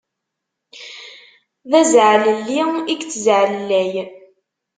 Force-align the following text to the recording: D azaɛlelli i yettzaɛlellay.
D 1.69 1.71
azaɛlelli 1.81 2.61
i 2.91 2.93
yettzaɛlellay. 2.99 3.93